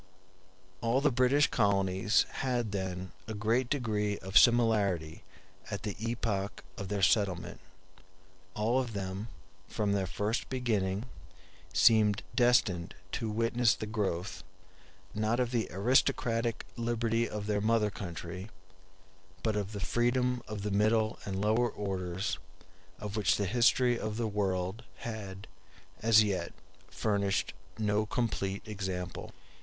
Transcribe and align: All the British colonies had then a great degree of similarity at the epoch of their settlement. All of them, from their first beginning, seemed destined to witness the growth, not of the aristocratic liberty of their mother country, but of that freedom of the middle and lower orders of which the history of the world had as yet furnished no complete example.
All 0.81 0.99
the 0.99 1.11
British 1.11 1.45
colonies 1.45 2.25
had 2.39 2.71
then 2.71 3.11
a 3.27 3.35
great 3.35 3.69
degree 3.69 4.17
of 4.17 4.35
similarity 4.35 5.23
at 5.69 5.83
the 5.83 5.95
epoch 5.99 6.63
of 6.75 6.87
their 6.87 7.03
settlement. 7.03 7.59
All 8.55 8.79
of 8.79 8.93
them, 8.93 9.27
from 9.67 9.91
their 9.91 10.07
first 10.07 10.49
beginning, 10.49 11.05
seemed 11.71 12.23
destined 12.33 12.95
to 13.11 13.29
witness 13.29 13.75
the 13.75 13.85
growth, 13.85 14.43
not 15.13 15.39
of 15.39 15.51
the 15.51 15.67
aristocratic 15.69 16.65
liberty 16.75 17.29
of 17.29 17.45
their 17.45 17.61
mother 17.61 17.91
country, 17.91 18.49
but 19.43 19.55
of 19.55 19.71
that 19.73 19.81
freedom 19.83 20.41
of 20.47 20.63
the 20.63 20.71
middle 20.71 21.19
and 21.25 21.39
lower 21.39 21.69
orders 21.69 22.39
of 22.97 23.15
which 23.15 23.37
the 23.37 23.45
history 23.45 23.99
of 23.99 24.17
the 24.17 24.25
world 24.27 24.83
had 25.05 25.45
as 26.01 26.23
yet 26.23 26.53
furnished 26.89 27.53
no 27.77 28.07
complete 28.07 28.67
example. 28.67 29.31